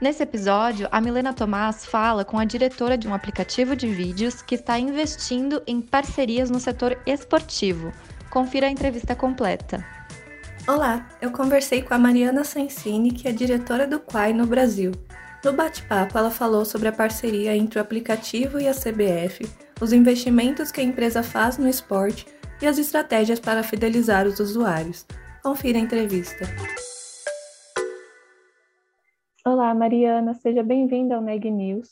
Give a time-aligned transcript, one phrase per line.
[0.00, 4.54] Nesse episódio, a Milena Tomás fala com a diretora de um aplicativo de vídeos que
[4.54, 7.92] está investindo em parcerias no setor esportivo.
[8.30, 9.84] Confira a entrevista completa.
[10.68, 14.92] Olá, eu conversei com a Mariana Sensini, que é diretora do Quai no Brasil.
[15.44, 20.70] No bate-papo, ela falou sobre a parceria entre o aplicativo e a CBF, os investimentos
[20.70, 22.24] que a empresa faz no esporte
[22.62, 25.04] e as estratégias para fidelizar os usuários.
[25.42, 26.44] Confira a entrevista.
[29.50, 31.88] Olá, Mariana, seja bem-vinda ao Neg News.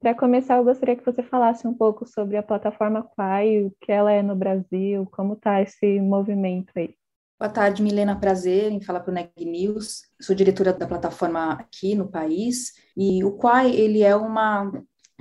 [0.00, 3.92] Para começar, eu gostaria que você falasse um pouco sobre a plataforma Quai, o que
[3.92, 6.94] ela é no Brasil, como está esse movimento aí.
[7.38, 8.18] Boa tarde, Milena.
[8.18, 10.04] Prazer em falar para o Neg News.
[10.18, 14.72] Sou diretora da plataforma aqui no país e o Quai ele é uma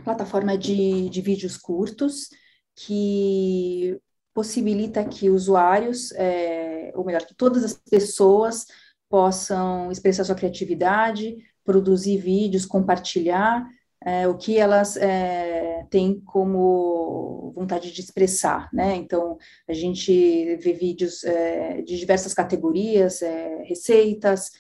[0.06, 2.30] plataforma de, de vídeos curtos
[2.78, 4.00] que
[4.34, 8.68] possibilita que usuários, é, ou melhor, que todas as pessoas
[9.10, 13.68] possam expressar sua criatividade, produzir vídeos, compartilhar
[14.06, 18.96] é, o que elas é, têm como vontade de expressar, né?
[18.96, 24.52] Então, a gente vê vídeos é, de diversas categorias, é, receitas,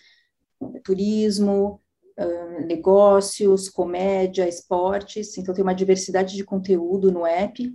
[0.84, 1.81] turismo,
[2.68, 7.74] negócios, comédia, esportes, então tem uma diversidade de conteúdo no app,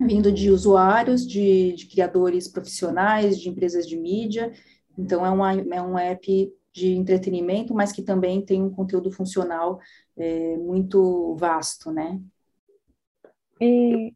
[0.00, 4.52] vindo de usuários, de, de criadores profissionais, de empresas de mídia,
[4.96, 9.78] então é, uma, é um app de entretenimento, mas que também tem um conteúdo funcional
[10.16, 12.20] é, muito vasto, né?
[13.60, 14.14] E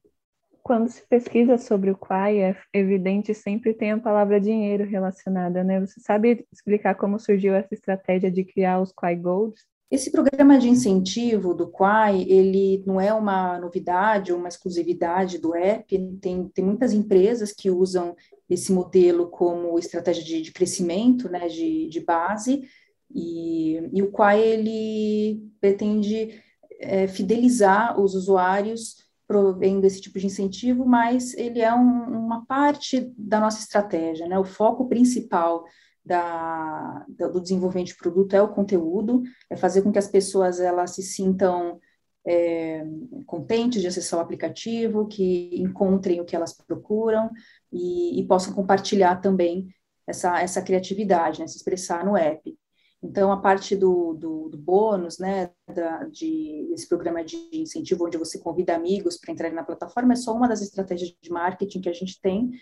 [0.62, 5.78] quando se pesquisa sobre o Quai, é evidente sempre tem a palavra dinheiro relacionada, né?
[5.80, 9.64] Você sabe explicar como surgiu essa estratégia de criar os Quai Golds?
[9.88, 15.54] Esse programa de incentivo do Quai, ele não é uma novidade ou uma exclusividade do
[15.54, 18.16] app, tem, tem muitas empresas que usam
[18.50, 22.68] esse modelo como estratégia de, de crescimento, né, de, de base,
[23.14, 26.42] e, e, o Quai, ele pretende
[26.80, 33.12] é, fidelizar os usuários provendo esse tipo de incentivo, mas ele é um, uma parte
[33.16, 35.64] da nossa estratégia, né, o foco principal
[36.06, 40.92] da, do desenvolvimento de produto é o conteúdo, é fazer com que as pessoas elas
[40.92, 41.80] se sintam
[42.24, 42.84] é,
[43.26, 47.28] contentes de acessar o aplicativo, que encontrem o que elas procuram
[47.72, 49.66] e, e possam compartilhar também
[50.06, 52.56] essa, essa criatividade, né, se expressar no app.
[53.02, 58.16] Então, a parte do, do, do bônus, né, da, de, desse programa de incentivo, onde
[58.16, 61.88] você convida amigos para entrar na plataforma, é só uma das estratégias de marketing que
[61.88, 62.52] a gente tem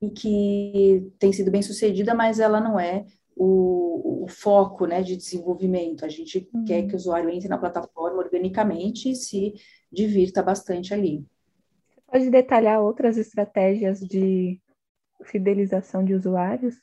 [0.00, 3.04] e que tem sido bem sucedida, mas ela não é
[3.36, 6.04] o, o foco né, de desenvolvimento.
[6.04, 6.64] A gente uhum.
[6.64, 9.54] quer que o usuário entre na plataforma organicamente e se
[9.90, 11.24] divirta bastante ali.
[11.88, 14.60] Você pode detalhar outras estratégias de
[15.24, 16.76] fidelização de usuários?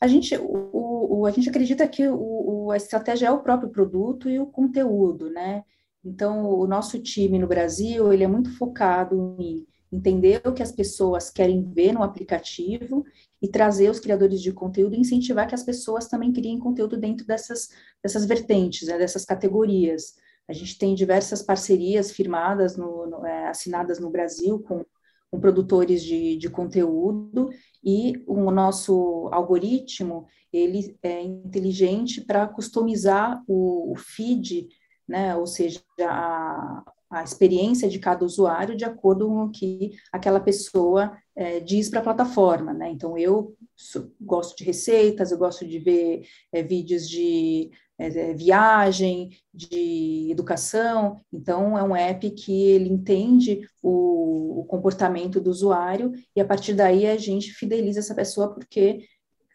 [0.00, 3.70] A gente, o, o a gente acredita que o, o, a estratégia é o próprio
[3.70, 5.64] produto e o conteúdo, né?
[6.04, 10.72] Então, o nosso time no Brasil, ele é muito focado em entender o que as
[10.72, 13.04] pessoas querem ver no aplicativo
[13.40, 17.26] e trazer os criadores de conteúdo e incentivar que as pessoas também criem conteúdo dentro
[17.26, 17.70] dessas,
[18.02, 20.14] dessas vertentes, né, dessas categorias.
[20.48, 24.84] A gente tem diversas parcerias firmadas, no, no, é, assinadas no Brasil com,
[25.30, 27.50] com produtores de, de conteúdo
[27.84, 34.68] e o nosso algoritmo, ele é inteligente para customizar o, o feed,
[35.06, 40.40] né, ou seja, a, a experiência de cada usuário de acordo com o que aquela
[40.40, 42.90] pessoa é, diz para a plataforma, né?
[42.90, 49.30] Então, eu sou, gosto de receitas, eu gosto de ver é, vídeos de é, viagem,
[49.52, 56.40] de educação, então é um app que ele entende o, o comportamento do usuário e
[56.40, 59.00] a partir daí a gente fideliza essa pessoa porque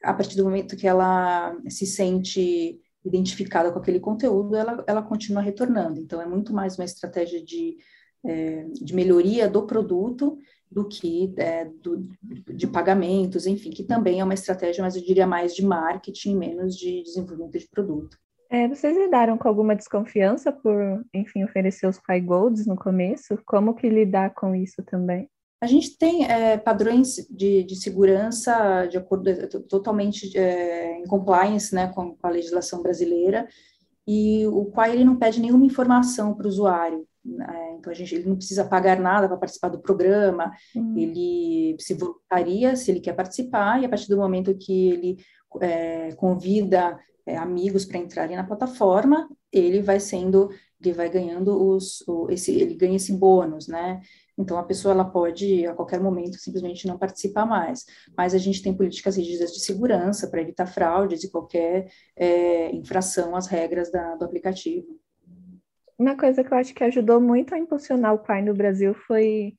[0.04, 5.42] a partir do momento que ela se sente identificada com aquele conteúdo, ela, ela continua
[5.42, 6.00] retornando.
[6.00, 7.78] Então, é muito mais uma estratégia de,
[8.26, 10.38] é, de melhoria do produto
[10.72, 15.28] do que é, do, de pagamentos, enfim, que também é uma estratégia, mas eu diria
[15.28, 18.18] mais de marketing, menos de desenvolvimento de produto.
[18.50, 23.38] É, vocês lidaram com alguma desconfiança por, enfim, oferecer os Pai Golds no começo?
[23.46, 25.28] Como que lidar com isso também?
[25.64, 29.32] A gente tem é, padrões de, de, segurança de acordo
[29.70, 33.48] totalmente é, em compliance né, com a legislação brasileira
[34.06, 37.08] e o qual ele não pede nenhuma informação para o usuário.
[37.24, 37.78] Né?
[37.80, 40.98] Então, a gente, ele não precisa pagar nada para participar do programa, uhum.
[40.98, 45.18] ele se voluntaria se ele quer participar, e a partir do momento que ele
[45.62, 50.50] é, convida é, amigos para entrarem na plataforma, ele vai sendo,
[50.82, 54.02] ele vai ganhando os, o, esse, ele ganha esse bônus, né?
[54.38, 57.86] Então, a pessoa ela pode, a qualquer momento, simplesmente não participar mais.
[58.18, 63.36] Mas a gente tem políticas rígidas de segurança para evitar fraudes e qualquer é, infração
[63.36, 64.88] às regras da, do aplicativo.
[65.98, 69.54] Uma coisa que eu acho que ajudou muito a impulsionar o Pai no Brasil foi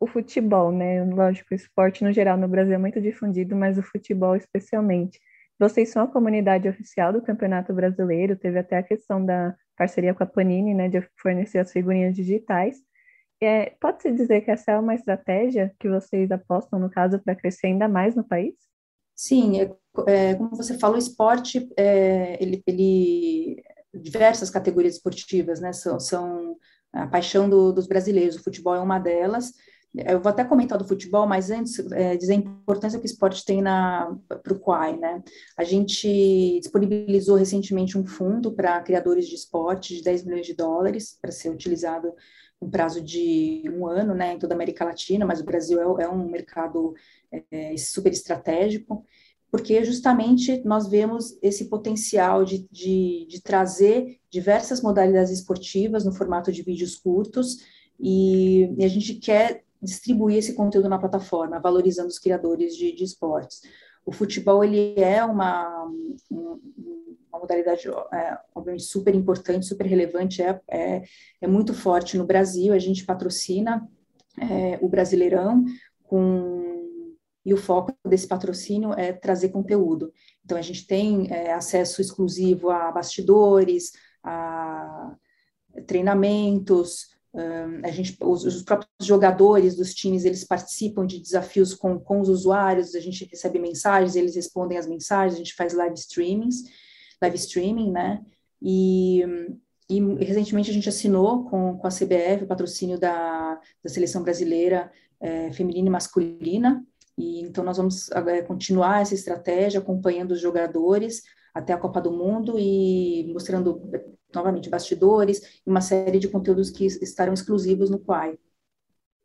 [0.00, 1.02] o futebol, né?
[1.04, 5.18] Lógico, o esporte no geral no Brasil é muito difundido, mas o futebol especialmente.
[5.58, 10.22] Vocês são a comunidade oficial do Campeonato Brasileiro, teve até a questão da parceria com
[10.22, 12.76] a Panini, né, de fornecer as figurinhas digitais.
[13.40, 17.68] É, Pode-se dizer que essa é uma estratégia que vocês apostam, no caso, para crescer
[17.68, 18.54] ainda mais no país?
[19.14, 19.74] Sim, é,
[20.06, 23.62] é, como você falou, o esporte, é, ele, ele,
[23.94, 26.56] diversas categorias esportivas, né, são, são
[26.92, 29.52] a paixão do, dos brasileiros, o futebol é uma delas,
[30.04, 33.44] eu vou até comentar do futebol, mas antes é, dizer a importância que o esporte
[33.44, 35.22] tem para o Quai, né?
[35.56, 41.16] A gente disponibilizou recentemente um fundo para criadores de esporte de 10 milhões de dólares
[41.20, 42.12] para ser utilizado
[42.60, 46.04] um prazo de um ano, né, em toda a América Latina, mas o Brasil é,
[46.04, 46.94] é um mercado
[47.50, 49.04] é, super estratégico,
[49.50, 56.50] porque justamente nós vemos esse potencial de, de, de trazer diversas modalidades esportivas no formato
[56.50, 57.58] de vídeos curtos,
[57.98, 63.04] e, e a gente quer distribuir esse conteúdo na plataforma, valorizando os criadores de, de
[63.04, 63.62] esportes.
[64.04, 65.90] O futebol, ele é uma,
[67.36, 71.02] uma modalidade, é, obviamente, super importante, super relevante, é, é,
[71.40, 73.86] é, muito forte no Brasil, a gente patrocina
[74.40, 75.64] é, o Brasileirão
[76.04, 76.64] com
[77.44, 80.12] e o foco desse patrocínio é trazer conteúdo.
[80.44, 85.14] Então, a gente tem é, acesso exclusivo a bastidores, a
[85.86, 87.14] treinamentos,
[87.84, 92.30] a gente, os, os, próprios jogadores dos times, eles participam de desafios com, com os
[92.30, 96.64] usuários, a gente recebe mensagens, eles respondem as mensagens, a gente faz live streamings,
[97.22, 98.24] live streaming, né?
[98.60, 99.22] E,
[99.88, 104.90] e recentemente a gente assinou com, com a CBF o patrocínio da, da seleção brasileira
[105.20, 106.84] é, feminina e masculina,
[107.16, 111.22] e então nós vamos é, continuar essa estratégia acompanhando os jogadores
[111.54, 113.80] até a Copa do Mundo e mostrando
[114.34, 118.38] novamente, bastidores e uma série de conteúdos que estarão exclusivos no Quai.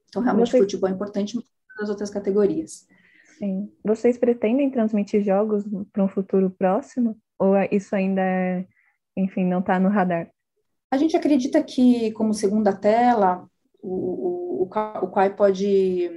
[0.07, 0.63] Então, realmente, Vocês...
[0.63, 1.38] futebol é importante
[1.79, 2.88] nas outras categorias.
[3.38, 3.71] Sim.
[3.83, 7.17] Vocês pretendem transmitir jogos para um futuro próximo?
[7.41, 8.67] Ou isso ainda, é,
[9.17, 10.29] enfim, não está no radar?
[10.91, 13.49] A gente acredita que, como segunda tela,
[13.81, 16.07] o, o, o Quai pode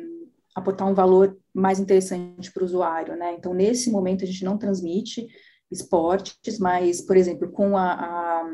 [0.55, 3.33] aportar um valor mais interessante para o usuário, né?
[3.33, 5.27] Então, nesse momento, a gente não transmite
[5.71, 8.51] esportes, mas, por exemplo, com a, a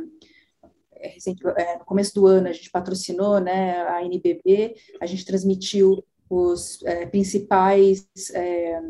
[0.95, 1.17] é,
[1.57, 6.81] é, no começo do ano a gente patrocinou né, a NBB, a gente transmitiu os
[6.85, 8.81] é, principais é,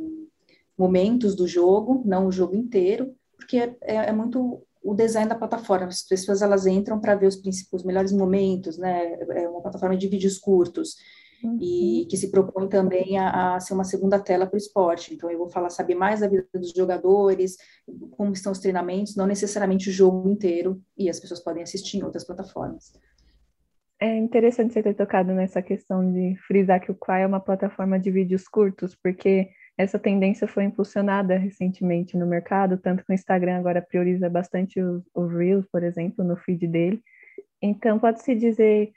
[0.77, 3.15] momentos do jogo, não o jogo inteiro,
[3.51, 5.87] porque é, é muito o design da plataforma.
[5.87, 7.41] As pessoas elas entram para ver os,
[7.73, 9.19] os melhores momentos, né?
[9.31, 10.95] É uma plataforma de vídeos curtos
[11.43, 11.59] uhum.
[11.61, 15.13] e que se propõe também a, a ser uma segunda tela para o esporte.
[15.13, 17.57] Então, eu vou falar, saber mais da vida dos jogadores,
[18.13, 22.05] como estão os treinamentos, não necessariamente o jogo inteiro, e as pessoas podem assistir em
[22.05, 22.93] outras plataformas.
[24.01, 27.99] É interessante você ter tocado nessa questão de frisar que o Quai é uma plataforma
[27.99, 33.59] de vídeos curtos, porque essa tendência foi impulsionada recentemente no mercado, tanto que o Instagram
[33.59, 37.03] agora prioriza bastante os, os Reels, por exemplo, no feed dele.
[37.63, 38.93] Então, pode-se dizer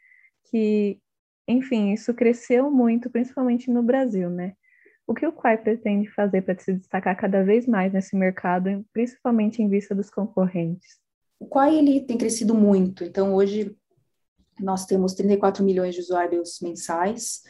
[0.49, 0.99] que
[1.47, 4.53] enfim, isso cresceu muito, principalmente no Brasil, né?
[5.05, 9.61] O que o Quai pretende fazer para se destacar cada vez mais nesse mercado, principalmente
[9.61, 10.97] em vista dos concorrentes?
[11.39, 13.75] O Quai ele tem crescido muito, então hoje
[14.59, 17.41] nós temos 34 milhões de usuários mensais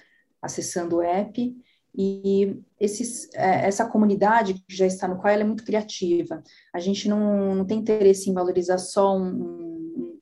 [0.42, 1.56] acessando o app
[1.96, 6.44] e esses, é, essa comunidade que já está no Quai é muito criativa.
[6.74, 10.20] A gente não, não tem interesse em valorizar só um,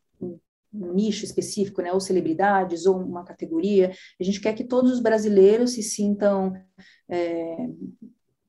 [0.74, 3.92] um nicho específico, né, ou celebridades, ou uma categoria.
[4.20, 6.54] A gente quer que todos os brasileiros se sintam
[7.10, 7.56] é,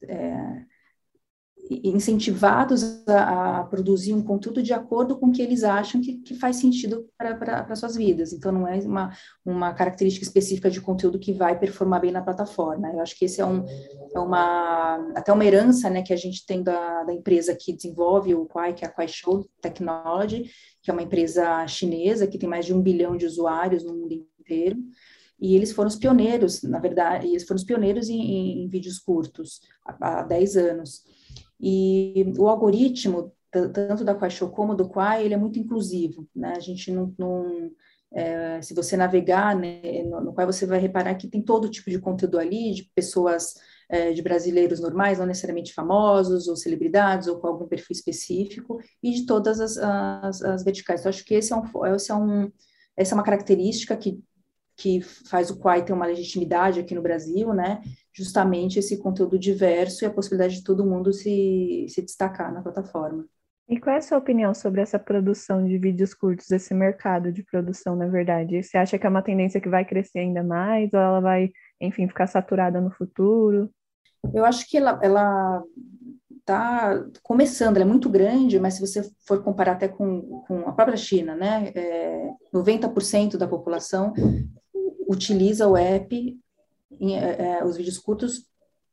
[0.05, 0.64] é,
[1.71, 6.35] incentivados a, a, produzir um conteúdo de acordo com o que eles acham que, que
[6.35, 8.33] faz sentido para suas vidas.
[8.33, 9.12] Então, não é uma,
[9.45, 12.90] uma característica específica de conteúdo que vai performar bem na plataforma.
[12.90, 13.64] Eu acho que esse é, um,
[14.14, 18.35] é uma, até uma herança né, que a gente tem da, da empresa que desenvolve
[18.35, 20.50] o Quai, que é a Quai Show Technology,
[20.83, 24.12] que é uma empresa chinesa que tem mais de um bilhão de usuários no mundo
[24.40, 24.76] inteiro.
[25.40, 28.99] E eles foram os pioneiros, na verdade, eles foram os pioneiros em, em, em vídeos
[28.99, 31.02] curtos há, há 10 anos.
[31.62, 36.54] E o algoritmo tanto da Quai Show como do Quai, ele é muito inclusivo, né?
[36.57, 37.71] A gente não, não
[38.14, 41.90] é, se você navegar né, no, no Quai, você vai reparar que tem todo tipo
[41.90, 43.54] de conteúdo ali, de pessoas,
[43.90, 49.11] é, de brasileiros normais, não necessariamente famosos, ou celebridades, ou com algum perfil específico, e
[49.12, 51.00] de todas as, as, as verticais.
[51.00, 52.50] Então, acho que esse é um, esse é um,
[52.97, 54.19] essa é uma característica que
[54.75, 57.83] que faz o Quai ter uma legitimidade aqui no Brasil, né?
[58.14, 63.26] Justamente esse conteúdo diverso e a possibilidade de todo mundo se, se destacar na plataforma.
[63.69, 67.42] E qual é a sua opinião sobre essa produção de vídeos curtos, esse mercado de
[67.42, 68.62] produção, na verdade?
[68.62, 71.50] Você acha que é uma tendência que vai crescer ainda mais ou ela vai,
[71.81, 73.71] enfim, ficar saturada no futuro?
[74.35, 75.62] Eu acho que ela, ela
[76.42, 80.73] está começando, ela é muito grande, mas se você for comparar até com, com a
[80.73, 84.12] própria China, né, é, 90% da população
[85.09, 86.38] utiliza o app,
[87.00, 88.46] em, é, é, os vídeos curtos,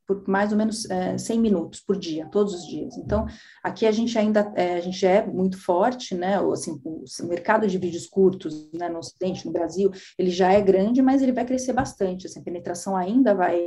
[0.08, 2.98] por mais ou menos é, 100 minutos por dia, todos os dias.
[2.98, 3.28] Então,
[3.64, 6.38] aqui a gente ainda é, a gente é muito forte, né?
[6.52, 11.00] Assim, o, mercado de vídeos curtos né, no Ocidente, no Brasil, ele já é grande,
[11.00, 12.26] mas ele vai crescer bastante.
[12.26, 13.62] Assim, a penetração ainda vai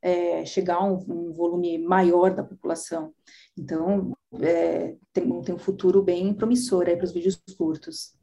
[0.00, 3.12] é, chegar a um, um, volume maior da população.
[3.58, 8.14] Então, é, tem, tem um futuro bem promissor para os vídeos curtos.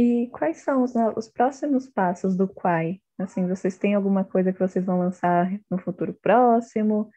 [0.00, 3.02] E quais são os, os próximos passos do Quai?
[3.18, 7.00] Assim, vocês têm alguma coisa que vocês vão lançar no futuro próximo?
[7.02, 7.08] O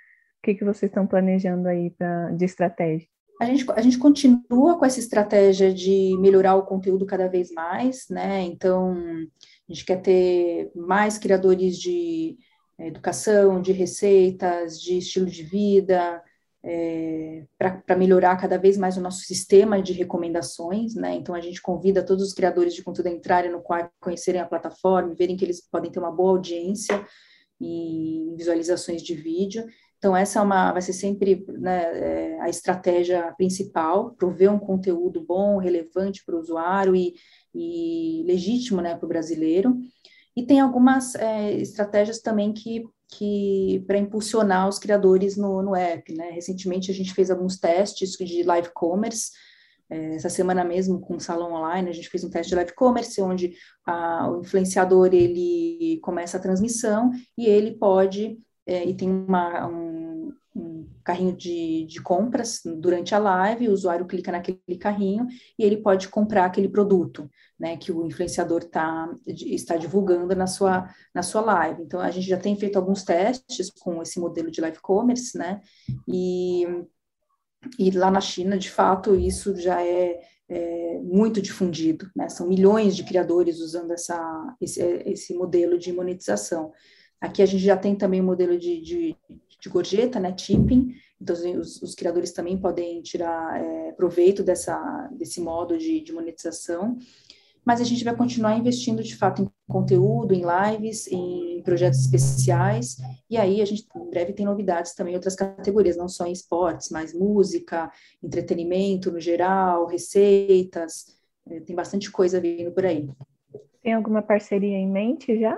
[0.43, 3.07] que, que vocês estão planejando aí pra, de estratégia?
[3.41, 8.05] A gente, a gente continua com essa estratégia de melhorar o conteúdo cada vez mais,
[8.09, 8.41] né?
[8.41, 8.93] Então,
[9.69, 12.35] a gente quer ter mais criadores de
[12.77, 16.21] eh, educação, de receitas, de estilo de vida,
[16.65, 21.13] é, para melhorar cada vez mais o nosso sistema de recomendações, né?
[21.15, 24.45] Então a gente convida todos os criadores de conteúdo a entrarem no quadro, conhecerem a
[24.45, 27.05] plataforma, verem que eles podem ter uma boa audiência
[27.59, 29.65] e visualizações de vídeo.
[29.97, 35.23] Então essa é uma, vai ser sempre né, é, a estratégia principal, prover um conteúdo
[35.25, 37.13] bom, relevante para o usuário e,
[37.53, 39.77] e legítimo, né, para o brasileiro.
[40.35, 42.83] E tem algumas é, estratégias também que
[43.17, 46.31] que para impulsionar os criadores no, no app, né?
[46.31, 49.31] Recentemente a gente fez alguns testes de live commerce,
[49.89, 52.73] é, essa semana mesmo com o salão online a gente fez um teste de live
[52.73, 53.53] commerce onde
[53.85, 59.92] a, o influenciador ele começa a transmissão e ele pode é, e tem uma, um,
[61.03, 66.07] carrinho de, de compras durante a live, o usuário clica naquele carrinho e ele pode
[66.07, 67.29] comprar aquele produto
[67.59, 71.83] né, que o influenciador tá, está divulgando na sua, na sua live.
[71.83, 75.61] Então, a gente já tem feito alguns testes com esse modelo de live commerce, né,
[76.07, 76.65] e,
[77.77, 80.19] e lá na China, de fato, isso já é,
[80.49, 86.71] é muito difundido, né, são milhões de criadores usando essa, esse, esse modelo de monetização.
[87.23, 89.15] Aqui a gente já tem também o modelo de, de,
[89.59, 95.39] de gorjeta, né, tipping, então os, os criadores também podem tirar é, proveito dessa, desse
[95.39, 96.97] modo de, de monetização
[97.65, 102.97] mas a gente vai continuar investindo de fato em conteúdo, em lives, em projetos especiais,
[103.29, 106.33] e aí a gente em breve tem novidades também em outras categorias, não só em
[106.33, 107.89] esportes, mas música,
[108.21, 113.09] entretenimento no geral, receitas, é, tem bastante coisa vindo por aí.
[113.81, 115.57] Tem alguma parceria em mente já?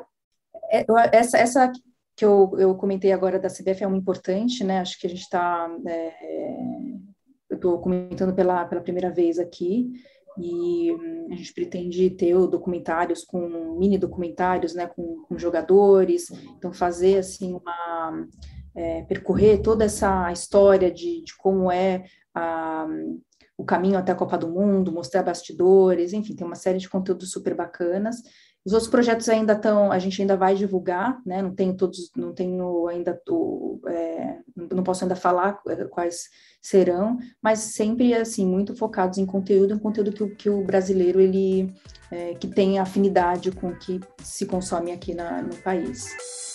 [0.72, 1.72] É, essa, essa
[2.16, 4.80] que eu, eu comentei agora da CBF é uma importante, né?
[4.80, 5.70] Acho que a gente está.
[5.88, 6.14] É,
[7.50, 9.92] eu estou comentando pela, pela primeira vez aqui
[10.38, 16.74] e hum, a gente pretende ter documentários com mini documentários, né, com, com jogadores, então
[16.74, 18.28] fazer assim uma
[18.76, 22.04] é, percorrer toda essa história de, de como é
[22.34, 22.86] a,
[23.58, 27.32] o caminho até a Copa do Mundo, mostrar bastidores, enfim, tem uma série de conteúdos
[27.32, 28.22] super bacanas
[28.66, 31.40] os outros projetos ainda estão, a gente ainda vai divulgar, né?
[31.40, 37.60] Não tenho todos, não tenho ainda, o, é, não posso ainda falar quais serão, mas
[37.60, 41.72] sempre assim muito focados em conteúdo, um conteúdo que, que o brasileiro ele
[42.10, 46.55] é, que tem afinidade com o que se consome aqui na, no país.